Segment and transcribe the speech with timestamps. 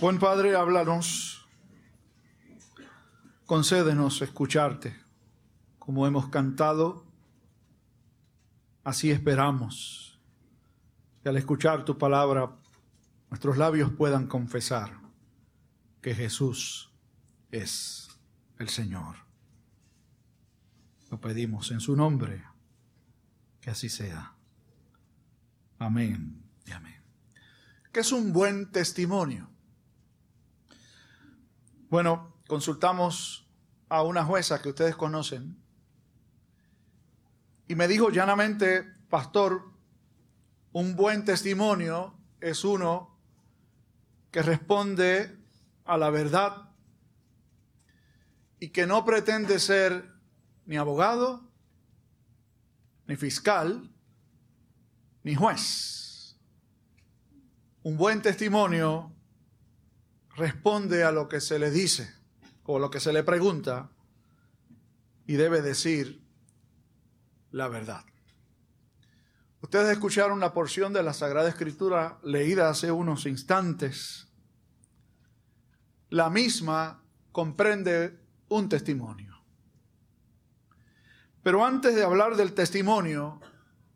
[0.00, 1.46] Buen Padre, háblanos,
[3.44, 4.96] concédenos escucharte,
[5.78, 7.04] como hemos cantado,
[8.82, 10.18] así esperamos,
[11.22, 12.56] que al escuchar tu palabra
[13.28, 14.98] nuestros labios puedan confesar
[16.00, 16.90] que Jesús
[17.50, 18.08] es
[18.58, 19.16] el Señor.
[21.10, 22.42] Lo pedimos en su nombre,
[23.60, 24.34] que así sea.
[25.78, 27.02] Amén y amén.
[27.92, 29.50] ¿Qué es un buen testimonio?
[31.90, 33.50] Bueno, consultamos
[33.88, 35.60] a una jueza que ustedes conocen
[37.66, 39.72] y me dijo llanamente, pastor,
[40.70, 43.18] un buen testimonio es uno
[44.30, 45.36] que responde
[45.84, 46.70] a la verdad
[48.60, 50.14] y que no pretende ser
[50.66, 51.50] ni abogado,
[53.08, 53.90] ni fiscal,
[55.24, 56.38] ni juez.
[57.82, 59.12] Un buen testimonio
[60.36, 62.12] responde a lo que se le dice
[62.64, 63.90] o lo que se le pregunta
[65.26, 66.22] y debe decir
[67.50, 68.04] la verdad.
[69.60, 74.28] Ustedes escucharon una porción de la Sagrada Escritura leída hace unos instantes.
[76.08, 79.38] La misma comprende un testimonio.
[81.42, 83.40] Pero antes de hablar del testimonio,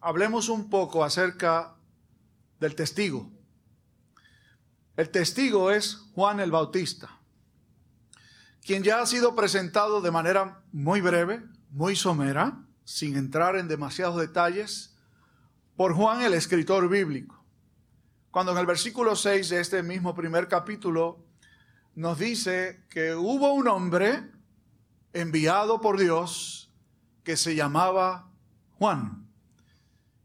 [0.00, 1.76] hablemos un poco acerca
[2.60, 3.30] del testigo.
[4.96, 7.18] El testigo es Juan el Bautista,
[8.64, 14.20] quien ya ha sido presentado de manera muy breve, muy somera, sin entrar en demasiados
[14.20, 14.96] detalles,
[15.74, 17.44] por Juan el escritor bíblico.
[18.30, 21.26] Cuando en el versículo 6 de este mismo primer capítulo
[21.96, 24.30] nos dice que hubo un hombre
[25.12, 26.72] enviado por Dios
[27.24, 28.30] que se llamaba
[28.78, 29.28] Juan.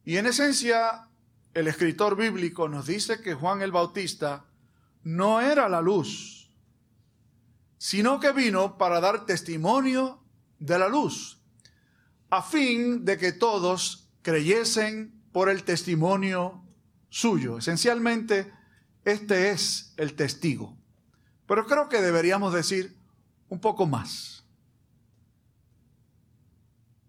[0.05, 1.07] Y en esencia,
[1.55, 4.45] el escritor bíblico nos dice que Juan el Bautista
[5.03, 6.51] no era la luz,
[7.77, 10.23] sino que vino para dar testimonio
[10.59, 11.41] de la luz,
[12.29, 16.63] a fin de que todos creyesen por el testimonio
[17.09, 17.57] suyo.
[17.57, 18.51] Esencialmente,
[19.05, 20.77] este es el testigo.
[21.47, 22.97] Pero creo que deberíamos decir
[23.47, 24.43] un poco más.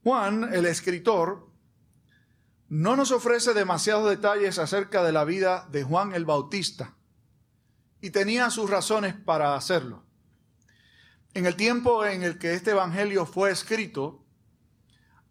[0.03, 1.51] Juan, el escritor,
[2.69, 6.97] no nos ofrece demasiados detalles acerca de la vida de Juan el Bautista
[8.01, 10.03] y tenía sus razones para hacerlo.
[11.35, 14.25] En el tiempo en el que este Evangelio fue escrito,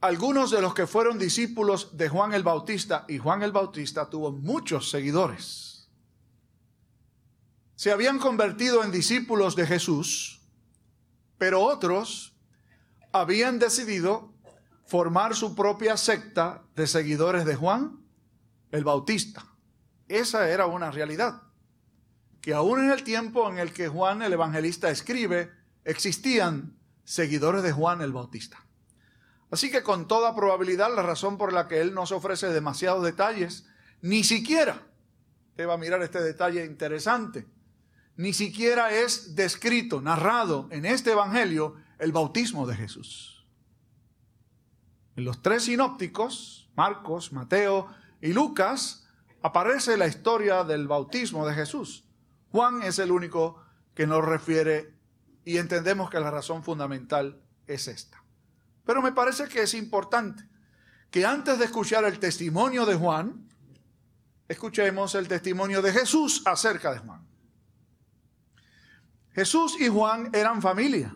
[0.02, 4.32] algunos de los que fueron discípulos de Juan el Bautista, y Juan el Bautista tuvo
[4.32, 5.90] muchos seguidores,
[7.76, 10.42] se habían convertido en discípulos de Jesús,
[11.38, 12.36] pero otros
[13.14, 14.34] habían decidido
[14.86, 18.06] formar su propia secta de seguidores de Juan
[18.72, 19.46] el Bautista.
[20.10, 21.49] Esa era una realidad
[22.42, 25.52] que aún en el tiempo en el que Juan el Evangelista escribe,
[25.84, 28.66] existían seguidores de Juan el Bautista.
[29.52, 33.68] Así que con toda probabilidad la razón por la que él nos ofrece demasiados detalles,
[34.02, 34.84] ni siquiera,
[35.56, 37.48] te va a mirar este detalle interesante,
[38.16, 43.46] ni siquiera es descrito, narrado en este Evangelio el bautismo de Jesús.
[45.16, 47.88] En los tres sinópticos, Marcos, Mateo
[48.22, 49.08] y Lucas,
[49.42, 52.06] aparece la historia del bautismo de Jesús.
[52.52, 54.94] Juan es el único que nos refiere
[55.46, 58.24] y entendemos que la razón fundamental es esta.
[58.86, 60.48] Pero me parece que es importante
[61.12, 63.48] que antes de escuchar el testimonio de Juan,
[64.48, 67.28] escuchemos el testimonio de Jesús acerca de Juan.
[69.34, 71.16] Jesús y Juan eran familia.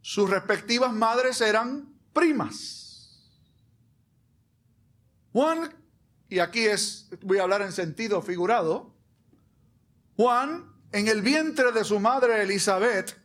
[0.00, 2.86] Sus respectivas madres eran primas.
[5.32, 5.74] Juan,
[6.28, 8.95] y aquí es, voy a hablar en sentido figurado,
[10.16, 13.20] Juan, en el vientre de su madre Elizabeth,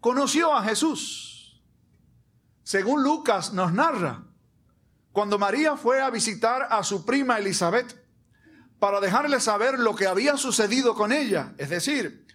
[0.00, 1.60] conoció a Jesús.
[2.62, 4.22] Según Lucas nos narra,
[5.12, 8.00] cuando María fue a visitar a su prima Elizabeth
[8.78, 12.26] para dejarle saber lo que había sucedido con ella, es decir,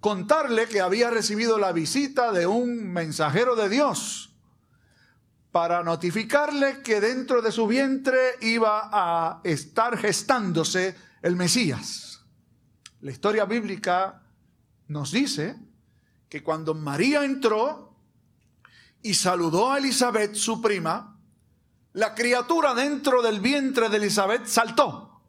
[0.00, 4.34] contarle que había recibido la visita de un mensajero de Dios
[5.52, 12.11] para notificarle que dentro de su vientre iba a estar gestándose el Mesías.
[13.02, 14.22] La historia bíblica
[14.86, 15.56] nos dice
[16.28, 17.96] que cuando María entró
[19.02, 21.18] y saludó a Elizabeth, su prima,
[21.94, 25.20] la criatura dentro del vientre de Elizabeth saltó.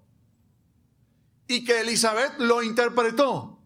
[1.47, 3.59] Y que Elizabeth lo interpretó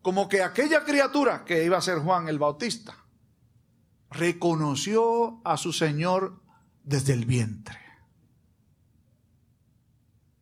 [0.00, 2.96] como que aquella criatura, que iba a ser Juan el Bautista,
[4.10, 6.40] reconoció a su Señor
[6.84, 7.78] desde el vientre.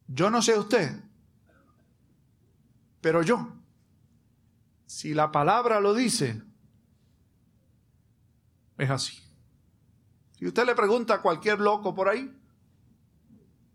[0.06, 1.07] Yo no sé usted,
[3.00, 3.54] Pero yo,
[4.86, 6.42] si la palabra lo dice,
[8.78, 9.22] es así.
[10.32, 12.32] Si usted le pregunta a cualquier loco por ahí,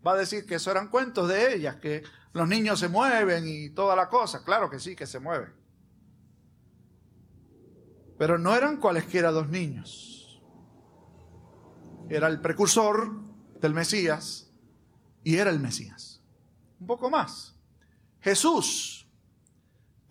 [0.06, 2.04] va a decir que eso eran cuentos de ellas, que
[2.34, 4.44] los niños se mueven y toda la cosa.
[4.44, 5.54] Claro que sí, que se mueven.
[8.18, 10.42] Pero no eran cualesquiera dos niños.
[12.10, 13.12] Era el precursor
[13.60, 14.52] del Mesías
[15.24, 16.22] y era el Mesías.
[16.80, 17.56] Un poco más.
[18.22, 19.03] Jesús,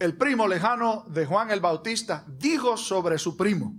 [0.02, 3.72] el primo lejano de Juan el Bautista, dijo sobre su primo,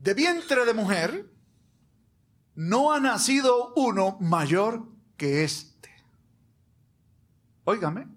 [0.00, 1.30] de vientre de mujer,
[2.56, 5.94] no ha nacido uno mayor que este.
[7.62, 8.08] Óigame.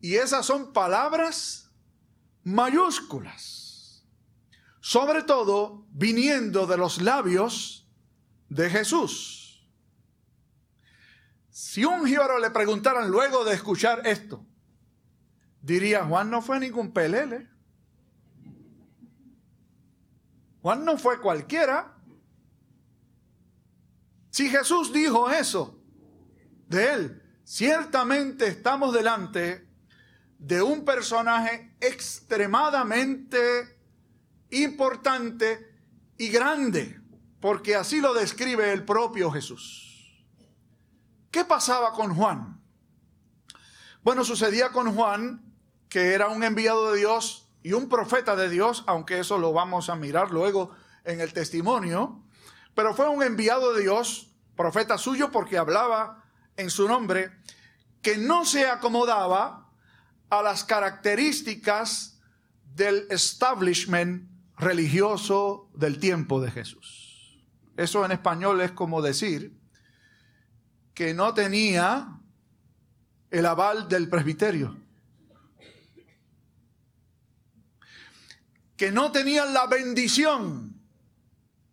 [0.00, 1.70] Y esas son palabras
[2.42, 4.06] mayúsculas.
[4.80, 7.86] Sobre todo viniendo de los labios
[8.48, 9.68] de Jesús.
[11.50, 14.46] Si un jíbaro le preguntaran luego de escuchar esto,
[15.62, 17.48] diría, Juan no fue ningún pelele.
[20.62, 21.96] Juan no fue cualquiera.
[24.30, 25.78] Si Jesús dijo eso
[26.68, 29.68] de él, ciertamente estamos delante
[30.38, 33.78] de un personaje extremadamente
[34.50, 35.74] importante
[36.16, 37.00] y grande,
[37.40, 40.26] porque así lo describe el propio Jesús.
[41.30, 42.60] ¿Qué pasaba con Juan?
[44.02, 45.49] Bueno, sucedía con Juan
[45.90, 49.90] que era un enviado de Dios y un profeta de Dios, aunque eso lo vamos
[49.90, 50.70] a mirar luego
[51.04, 52.22] en el testimonio,
[52.74, 56.24] pero fue un enviado de Dios, profeta suyo, porque hablaba
[56.56, 57.32] en su nombre,
[58.00, 59.68] que no se acomodaba
[60.30, 62.20] a las características
[62.64, 67.42] del establishment religioso del tiempo de Jesús.
[67.76, 69.58] Eso en español es como decir
[70.94, 72.20] que no tenía
[73.30, 74.79] el aval del presbiterio.
[78.80, 80.74] Que no tenían la bendición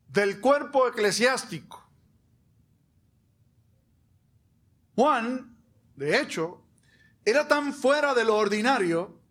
[0.09, 1.89] del cuerpo eclesiástico.
[4.93, 5.57] Juan,
[5.95, 6.65] de hecho,
[7.23, 9.21] era tan fuera de lo ordinario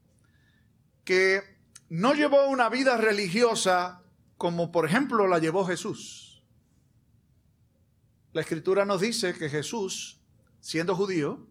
[1.04, 1.42] que
[1.90, 4.02] no llevó una vida religiosa
[4.38, 6.42] como por ejemplo la llevó Jesús.
[8.32, 10.18] La escritura nos dice que Jesús,
[10.60, 11.46] siendo judío,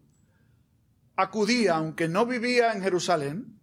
[1.14, 3.55] acudía, aunque no vivía en Jerusalén,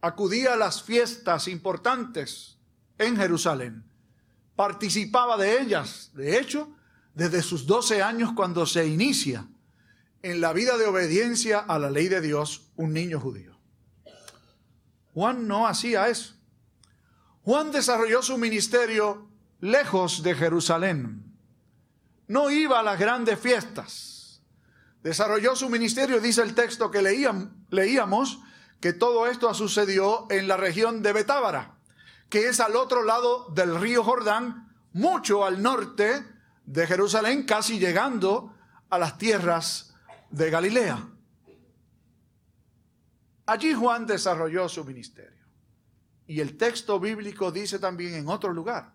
[0.00, 2.58] acudía a las fiestas importantes
[2.98, 3.84] en Jerusalén,
[4.56, 6.70] participaba de ellas, de hecho,
[7.14, 9.46] desde sus 12 años cuando se inicia
[10.22, 13.58] en la vida de obediencia a la ley de Dios un niño judío.
[15.14, 16.34] Juan no hacía eso.
[17.42, 19.28] Juan desarrolló su ministerio
[19.60, 21.24] lejos de Jerusalén.
[22.28, 24.42] No iba a las grandes fiestas.
[25.02, 28.40] Desarrolló su ministerio, dice el texto que leíamos,
[28.80, 31.76] que todo esto sucedió en la región de Betábara,
[32.28, 36.24] que es al otro lado del río Jordán, mucho al norte
[36.64, 38.54] de Jerusalén, casi llegando
[38.88, 39.94] a las tierras
[40.30, 41.08] de Galilea.
[43.46, 45.44] Allí Juan desarrolló su ministerio.
[46.26, 48.94] Y el texto bíblico dice también en otro lugar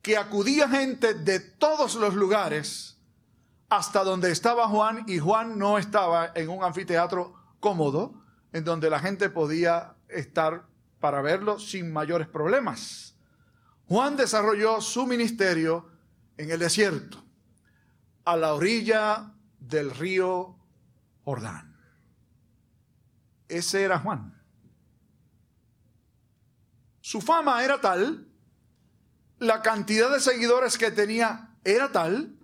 [0.00, 2.98] que acudía gente de todos los lugares
[3.70, 8.22] hasta donde estaba Juan y Juan no estaba en un anfiteatro cómodo,
[8.54, 10.68] en donde la gente podía estar
[11.00, 13.16] para verlo sin mayores problemas.
[13.88, 15.90] Juan desarrolló su ministerio
[16.36, 17.22] en el desierto,
[18.24, 20.56] a la orilla del río
[21.24, 21.76] Jordán.
[23.48, 24.40] Ese era Juan.
[27.00, 28.28] Su fama era tal,
[29.40, 32.38] la cantidad de seguidores que tenía era tal,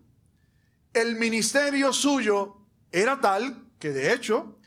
[0.93, 2.57] el ministerio suyo
[2.91, 4.60] era tal que de hecho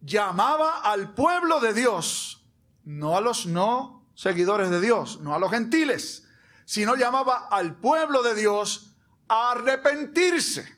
[0.00, 2.44] llamaba al pueblo de Dios,
[2.84, 6.26] no a los no seguidores de Dios, no a los gentiles,
[6.64, 8.96] sino llamaba al pueblo de Dios
[9.28, 10.76] a arrepentirse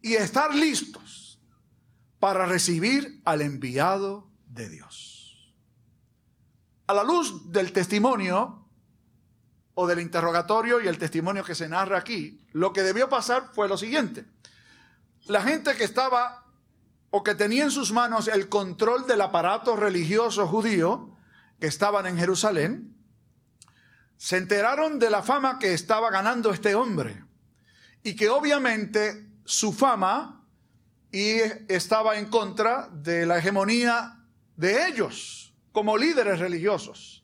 [0.00, 1.40] y estar listos
[2.18, 5.54] para recibir al enviado de Dios.
[6.86, 8.68] A la luz del testimonio
[9.74, 13.68] o del interrogatorio y el testimonio que se narra aquí, lo que debió pasar fue
[13.68, 14.26] lo siguiente
[15.26, 16.46] la gente que estaba
[17.10, 21.16] o que tenía en sus manos el control del aparato religioso judío
[21.60, 22.96] que estaban en Jerusalén,
[24.16, 27.24] se enteraron de la fama que estaba ganando este hombre
[28.02, 30.44] y que obviamente su fama
[31.10, 34.24] y estaba en contra de la hegemonía
[34.56, 37.22] de ellos como líderes religiosos.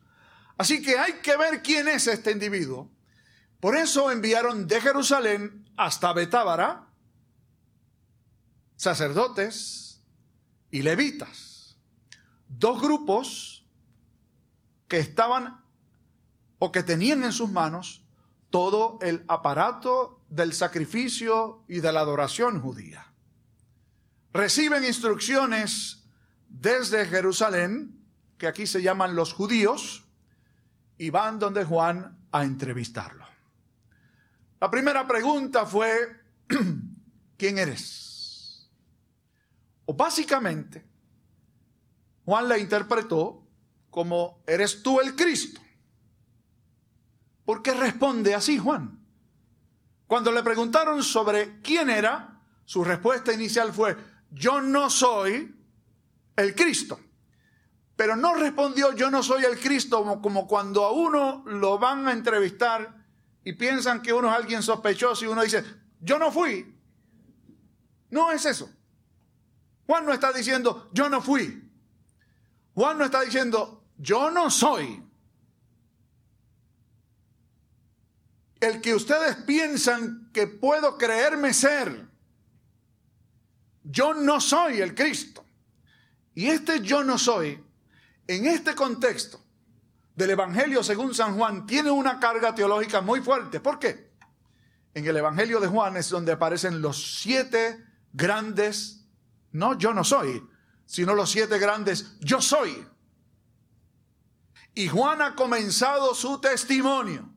[0.56, 2.90] Así que hay que ver quién es este individuo.
[3.60, 6.87] Por eso enviaron de Jerusalén hasta Betábara,
[8.78, 10.00] sacerdotes
[10.70, 11.76] y levitas.
[12.48, 13.66] Dos grupos
[14.86, 15.62] que estaban
[16.58, 18.04] o que tenían en sus manos
[18.50, 23.12] todo el aparato del sacrificio y de la adoración judía.
[24.32, 26.04] Reciben instrucciones
[26.48, 28.00] desde Jerusalén,
[28.38, 30.06] que aquí se llaman los judíos,
[30.96, 33.26] y van donde Juan a entrevistarlo.
[34.60, 36.22] La primera pregunta fue,
[37.36, 38.07] ¿quién eres?
[39.90, 40.84] O básicamente,
[42.26, 43.42] Juan la interpretó
[43.88, 45.62] como, ¿eres tú el Cristo?
[47.46, 49.02] ¿Por qué responde así Juan?
[50.06, 53.96] Cuando le preguntaron sobre quién era, su respuesta inicial fue,
[54.30, 55.56] yo no soy
[56.36, 57.00] el Cristo.
[57.96, 62.06] Pero no respondió, yo no soy el Cristo, como, como, cuando a uno lo van
[62.06, 63.06] a entrevistar
[63.42, 65.64] y piensan que uno es alguien sospechoso y uno dice,
[65.98, 66.76] yo no fui.
[68.10, 68.68] No es eso.
[69.88, 71.66] Juan no está diciendo, yo no fui.
[72.74, 75.02] Juan no está diciendo, yo no soy.
[78.60, 82.06] El que ustedes piensan que puedo creerme ser.
[83.82, 85.42] Yo no soy el Cristo.
[86.34, 87.64] Y este yo no soy,
[88.26, 89.40] en este contexto,
[90.14, 93.58] del Evangelio según San Juan tiene una carga teológica muy fuerte.
[93.58, 94.10] ¿Por qué?
[94.92, 98.97] En el Evangelio de Juan es donde aparecen los siete grandes,
[99.52, 100.46] no yo no soy,
[100.86, 102.86] sino los siete grandes yo soy.
[104.74, 107.28] Y Juan ha comenzado su testimonio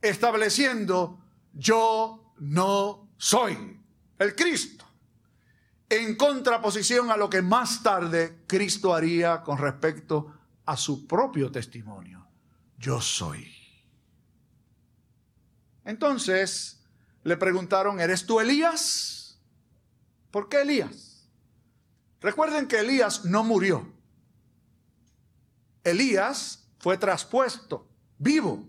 [0.00, 1.18] estableciendo
[1.52, 3.80] yo no soy
[4.18, 4.84] el Cristo,
[5.88, 10.32] en contraposición a lo que más tarde Cristo haría con respecto
[10.66, 12.26] a su propio testimonio.
[12.78, 13.52] Yo soy.
[15.84, 16.82] Entonces
[17.22, 19.13] le preguntaron, ¿eres tú Elías?
[20.34, 21.28] ¿Por qué Elías?
[22.20, 23.86] Recuerden que Elías no murió.
[25.84, 27.88] Elías fue traspuesto
[28.18, 28.66] vivo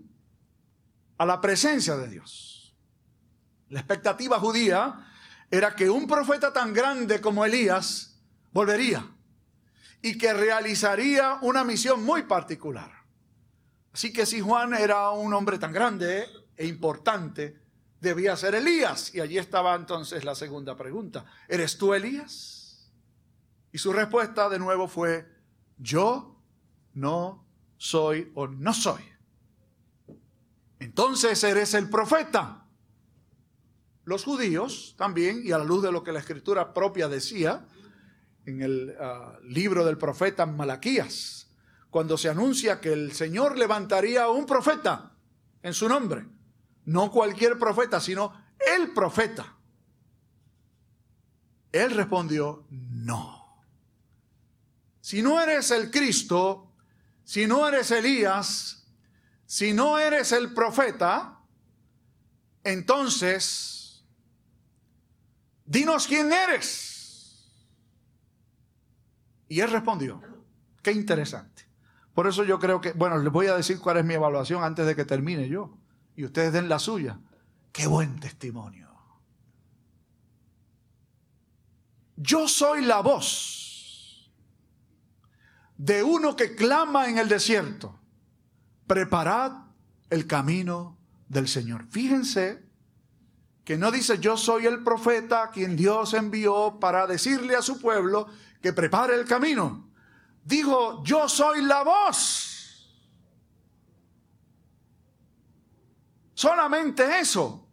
[1.17, 2.75] a la presencia de Dios.
[3.69, 5.07] La expectativa judía
[5.49, 9.03] era que un profeta tan grande como Elías volvería
[10.03, 12.91] y que realizaría una misión muy particular.
[13.91, 17.59] Así que si Juan era un hombre tan grande e importante,
[18.05, 19.13] debía ser Elías.
[19.13, 21.25] Y allí estaba entonces la segunda pregunta.
[21.49, 22.89] ¿Eres tú Elías?
[23.73, 25.27] Y su respuesta de nuevo fue,
[25.77, 26.41] yo
[26.93, 27.45] no
[27.75, 29.03] soy o no soy.
[30.79, 32.65] Entonces eres el profeta.
[34.05, 37.65] Los judíos también, y a la luz de lo que la escritura propia decía,
[38.45, 41.51] en el ah, libro del profeta Malaquías,
[41.89, 45.15] cuando se anuncia que el Señor levantaría un profeta
[45.63, 46.34] en su nombre.
[46.85, 48.33] No cualquier profeta, sino
[48.77, 49.55] el profeta.
[51.71, 53.63] Él respondió, no.
[55.01, 56.71] Si no eres el Cristo,
[57.23, 58.87] si no eres Elías,
[59.45, 61.39] si no eres el profeta,
[62.63, 64.03] entonces,
[65.65, 67.51] dinos quién eres.
[69.47, 70.21] Y él respondió,
[70.81, 71.63] qué interesante.
[72.13, 74.85] Por eso yo creo que, bueno, les voy a decir cuál es mi evaluación antes
[74.85, 75.77] de que termine yo.
[76.15, 77.19] Y ustedes den la suya.
[77.71, 78.89] Qué buen testimonio.
[82.15, 84.31] Yo soy la voz
[85.77, 87.99] de uno que clama en el desierto.
[88.87, 89.51] Preparad
[90.09, 91.85] el camino del Señor.
[91.89, 92.63] Fíjense
[93.65, 98.27] que no dice yo soy el profeta quien Dios envió para decirle a su pueblo
[98.61, 99.89] que prepare el camino.
[100.43, 102.54] Dijo, yo soy la voz.
[106.35, 107.67] Solamente eso.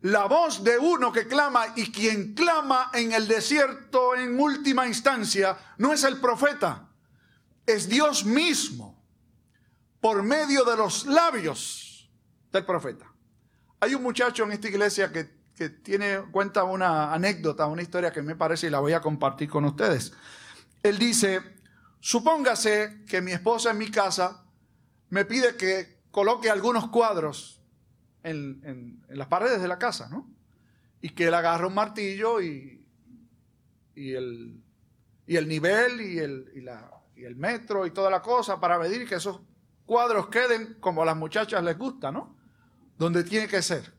[0.00, 5.58] La voz de uno que clama y quien clama en el desierto en última instancia
[5.76, 6.88] no es el profeta,
[7.66, 9.04] es Dios mismo
[10.00, 12.10] por medio de los labios
[12.50, 13.12] del profeta.
[13.80, 18.22] Hay un muchacho en esta iglesia que que tiene cuenta una anécdota, una historia que
[18.22, 20.12] me parece y la voy a compartir con ustedes.
[20.82, 21.40] Él dice,
[22.00, 24.44] supóngase que mi esposa en mi casa
[25.10, 27.60] me pide que coloque algunos cuadros
[28.22, 30.30] en, las paredes de la casa, ¿no?
[31.00, 32.86] Y que él agarre un martillo y,
[33.96, 34.62] y, el,
[35.26, 38.78] y el nivel y el, y, la, y el metro y toda la cosa para
[38.78, 39.40] medir que esos
[39.86, 42.36] cuadros queden como a las muchachas les gusta, ¿no?
[42.96, 43.92] Donde tiene que ser.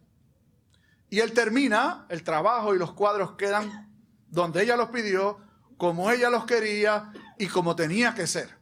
[1.10, 3.94] Y él termina el trabajo y los cuadros quedan
[4.30, 5.38] donde ella los pidió,
[5.76, 8.58] como ella los quería y como tenía que ser.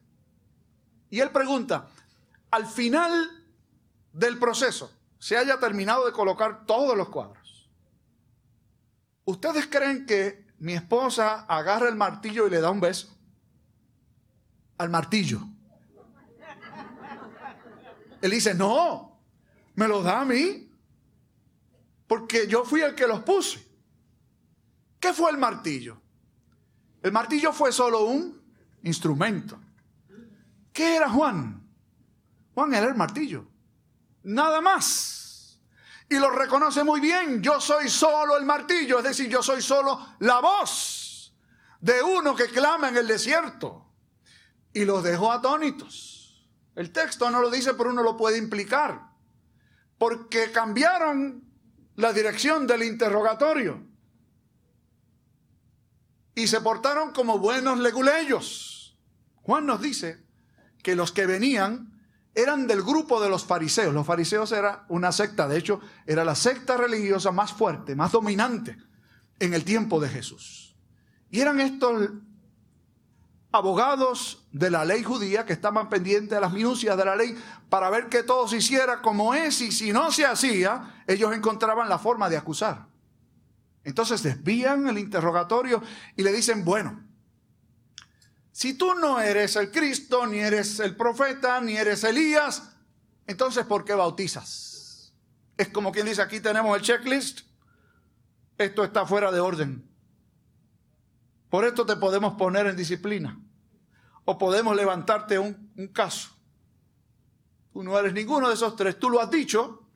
[1.12, 1.88] Y él pregunta,
[2.50, 3.43] al final
[4.14, 7.70] del proceso, se haya terminado de colocar todos los cuadros.
[9.26, 13.18] ¿Ustedes creen que mi esposa agarra el martillo y le da un beso?
[14.78, 15.42] Al martillo.
[18.22, 19.20] Él dice, no,
[19.76, 20.72] me lo da a mí,
[22.08, 23.66] porque yo fui el que los puse.
[25.00, 26.00] ¿Qué fue el martillo?
[27.02, 28.42] El martillo fue solo un
[28.84, 29.60] instrumento.
[30.72, 31.62] ¿Qué era Juan?
[32.54, 33.53] Juan era el martillo.
[34.24, 35.60] Nada más.
[36.10, 37.42] Y lo reconoce muy bien.
[37.42, 41.34] Yo soy solo el martillo, es decir, yo soy solo la voz
[41.82, 43.86] de uno que clama en el desierto.
[44.74, 46.48] Y los dejó atónitos.
[46.76, 49.12] El texto no lo dice, pero uno lo puede implicar.
[49.98, 51.44] Porque cambiaron
[51.96, 53.86] la dirección del interrogatorio.
[56.36, 58.98] Y se portaron como buenos leguleyos.
[59.44, 60.26] Juan nos dice
[60.82, 61.93] que los que venían
[62.36, 63.94] eran del grupo de los fariseos.
[63.94, 68.78] Los fariseos era una secta, de hecho, era la secta religiosa más fuerte, más dominante
[69.40, 70.76] en el tiempo de Jesús.
[71.30, 72.10] Y eran estos
[73.52, 77.38] abogados de la ley judía que estaban pendientes de las minucias de la ley
[77.70, 81.88] para ver que todo se hiciera como es y si no se hacía, ellos encontraban
[81.88, 82.88] la forma de acusar.
[83.84, 85.84] Entonces desvían el interrogatorio
[86.16, 87.04] y le dicen, bueno,
[88.54, 92.76] si tú no eres el Cristo, ni eres el profeta, ni eres Elías,
[93.26, 95.12] entonces ¿por qué bautizas?
[95.58, 97.42] Es como quien dice, aquí tenemos el checklist,
[98.60, 99.90] esto está fuera de orden.
[101.50, 103.40] Por esto te podemos poner en disciplina.
[104.26, 106.30] O podemos levantarte un, caso.
[107.72, 109.90] Tú no eres ninguno de esos tres, tú lo has dicho,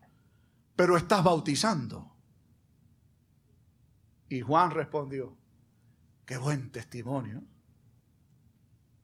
[0.76, 2.12] pero estás bautizando.
[4.30, 5.38] Y Juan respondió,
[6.26, 7.44] qué buen testimonio.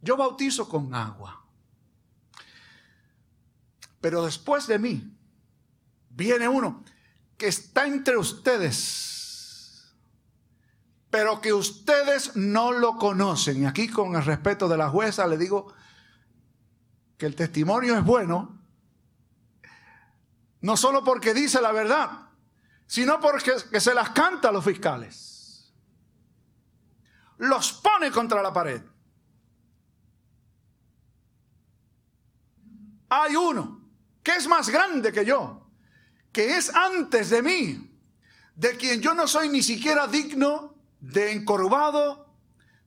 [0.03, 1.43] Yo bautizo con agua.
[4.01, 5.17] Pero después de mí
[6.09, 6.83] viene uno
[7.37, 9.95] que está entre ustedes,
[11.09, 13.63] pero que ustedes no lo conocen.
[13.63, 15.73] Y aquí con el respeto de la jueza le digo
[17.17, 18.59] que el testimonio es bueno,
[20.59, 22.27] no solo porque dice la verdad,
[22.87, 25.73] sino porque se las canta a los fiscales.
[27.37, 28.81] Los pone contra la pared.
[33.13, 33.79] Hay uno
[34.23, 35.67] que es más grande que yo,
[36.31, 37.91] que es antes de mí,
[38.55, 42.33] de quien yo no soy ni siquiera digno de encorvado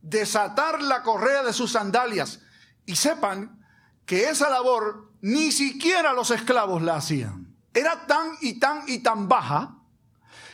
[0.00, 2.40] desatar la correa de sus sandalias.
[2.86, 3.64] Y sepan
[4.04, 7.54] que esa labor ni siquiera los esclavos la hacían.
[7.74, 9.76] Era tan y tan y tan baja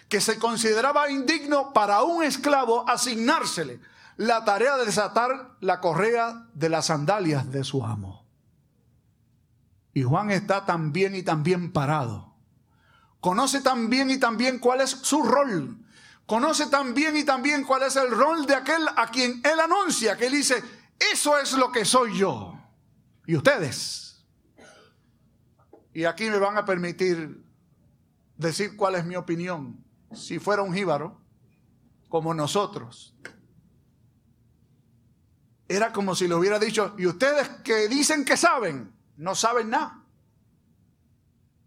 [0.08, 3.80] que se consideraba indigno para un esclavo asignársele
[4.16, 8.21] la tarea de desatar la correa de las sandalias de su amo.
[9.94, 12.34] Y Juan está tan bien y tan bien parado.
[13.20, 15.78] Conoce tan bien y tan bien cuál es su rol.
[16.26, 19.60] Conoce tan bien y tan bien cuál es el rol de aquel a quien él
[19.60, 20.62] anuncia, que él dice,
[21.12, 22.58] eso es lo que soy yo.
[23.26, 24.24] Y ustedes.
[25.92, 27.44] Y aquí me van a permitir
[28.36, 29.84] decir cuál es mi opinión.
[30.12, 31.20] Si fuera un jíbaro,
[32.08, 33.14] como nosotros,
[35.68, 40.02] era como si le hubiera dicho, y ustedes que dicen que saben, no saben nada.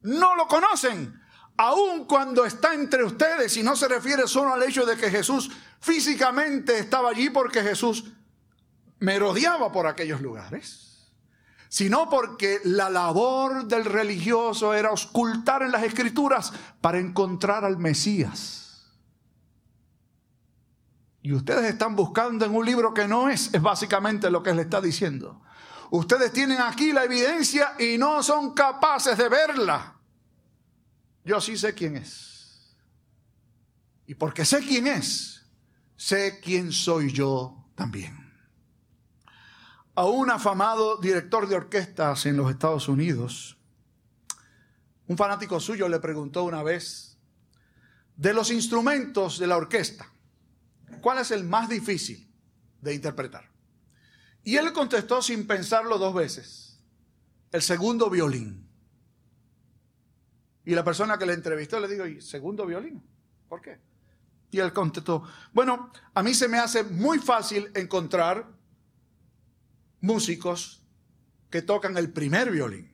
[0.02, 1.22] No lo conocen.
[1.58, 5.52] Aun cuando está entre ustedes y no se refiere solo al hecho de que Jesús
[5.80, 8.12] físicamente estaba allí porque Jesús
[9.00, 11.12] merodeaba por aquellos lugares,
[11.70, 18.66] sino porque la labor del religioso era ocultar en las escrituras para encontrar al Mesías.
[21.22, 24.62] Y ustedes están buscando en un libro que no es, es básicamente lo que le
[24.62, 25.42] está diciendo.
[25.96, 29.96] Ustedes tienen aquí la evidencia y no son capaces de verla.
[31.24, 32.76] Yo sí sé quién es.
[34.06, 35.46] Y porque sé quién es,
[35.96, 38.14] sé quién soy yo también.
[39.96, 43.58] A un afamado director de orquestas en los Estados Unidos,
[45.08, 47.18] un fanático suyo le preguntó una vez,
[48.18, 50.12] de los instrumentos de la orquesta,
[51.00, 52.30] ¿cuál es el más difícil
[52.82, 53.55] de interpretar?
[54.46, 56.80] Y él contestó sin pensarlo dos veces,
[57.52, 58.70] el segundo violín.
[60.64, 63.04] Y la persona que le entrevistó le dijo, ¿y segundo violín?
[63.50, 63.80] ¿Por qué?
[64.52, 68.48] Y él contestó, bueno, a mí se me hace muy fácil encontrar
[70.02, 70.84] músicos
[71.50, 72.94] que tocan el primer violín.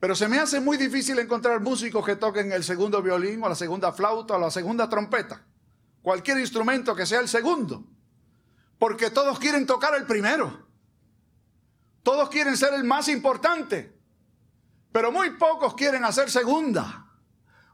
[0.00, 3.54] Pero se me hace muy difícil encontrar músicos que toquen el segundo violín o la
[3.54, 5.44] segunda flauta o la segunda trompeta.
[6.00, 7.84] Cualquier instrumento que sea el segundo.
[8.78, 10.66] Porque todos quieren tocar el primero.
[12.02, 13.96] Todos quieren ser el más importante.
[14.92, 17.06] Pero muy pocos quieren hacer segunda.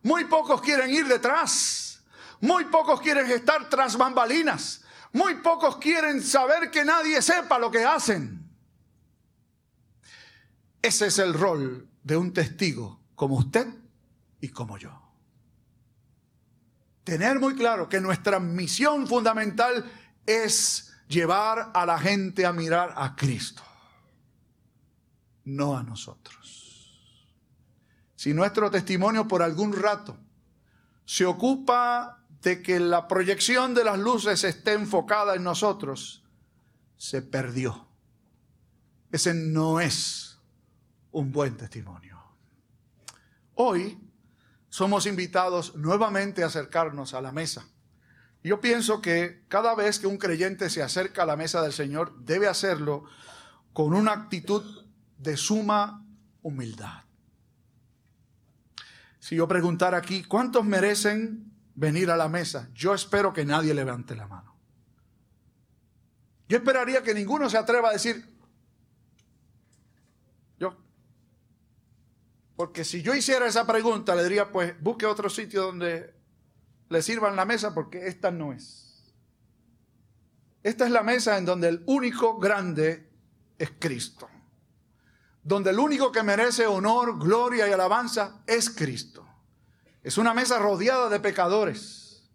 [0.02, 2.02] Muy pocos quieren ir detrás.
[2.40, 4.82] Muy pocos quieren estar tras bambalinas.
[5.12, 8.44] Muy pocos quieren saber que nadie sepa lo que hacen.
[10.82, 13.66] Ese es el rol de un testigo como usted
[14.40, 15.00] y como yo.
[17.04, 19.90] Tener muy claro que nuestra misión fundamental
[20.26, 23.62] es llevar a la gente a mirar a Cristo,
[25.44, 26.64] no a nosotros.
[28.16, 30.16] Si nuestro testimonio por algún rato
[31.04, 36.24] se ocupa de que la proyección de las luces esté enfocada en nosotros,
[36.96, 37.86] se perdió.
[39.12, 40.38] Ese no es
[41.12, 42.18] un buen testimonio.
[43.54, 43.98] Hoy
[44.68, 47.68] somos invitados nuevamente a acercarnos a la mesa.
[48.44, 52.16] Yo pienso que cada vez que un creyente se acerca a la mesa del Señor,
[52.20, 53.04] debe hacerlo
[53.72, 54.86] con una actitud
[55.18, 56.06] de suma
[56.42, 57.02] humildad.
[59.18, 62.68] Si yo preguntara aquí, ¿cuántos merecen venir a la mesa?
[62.74, 64.54] Yo espero que nadie levante la mano.
[66.46, 68.34] Yo esperaría que ninguno se atreva a decir,
[72.56, 76.13] Porque si yo hiciera esa pregunta, le diría, pues busque otro sitio donde
[76.94, 79.12] le sirvan la mesa, porque esta no es.
[80.62, 83.10] Esta es la mesa en donde el único grande
[83.58, 84.28] es Cristo.
[85.42, 89.26] Donde el único que merece honor, gloria y alabanza es Cristo.
[90.02, 92.30] Es una mesa rodeada de pecadores,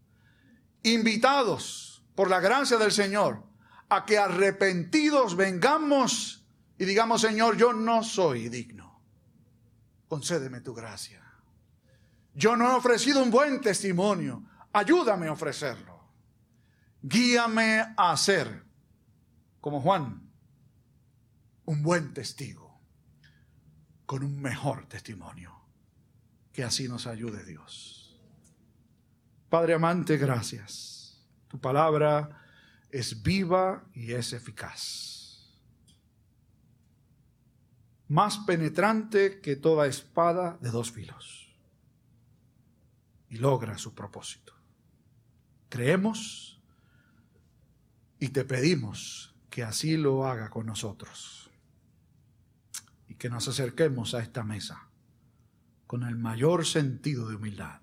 [0.83, 3.43] invitados por la gracia del Señor
[3.89, 6.45] a que arrepentidos vengamos
[6.77, 8.89] y digamos, Señor, yo no soy digno
[10.09, 11.23] concédeme tu gracia.
[12.39, 15.99] Yo no he ofrecido un buen testimonio, ayúdame a ofrecerlo.
[17.01, 18.63] Guíame a ser,
[19.59, 20.31] como Juan,
[21.65, 22.79] un buen testigo,
[24.05, 25.53] con un mejor testimonio.
[26.53, 28.17] Que así nos ayude Dios.
[29.49, 31.27] Padre amante, gracias.
[31.49, 32.41] Tu palabra
[32.89, 35.19] es viva y es eficaz
[38.09, 41.48] más penetrante que toda espada de dos filos.
[43.29, 44.53] Y logra su propósito.
[45.69, 46.59] Creemos
[48.19, 51.49] y te pedimos que así lo haga con nosotros.
[53.07, 54.89] Y que nos acerquemos a esta mesa
[55.87, 57.81] con el mayor sentido de humildad.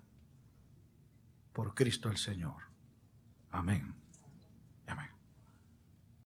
[1.53, 2.63] Por Cristo el Señor.
[3.51, 3.95] Amén.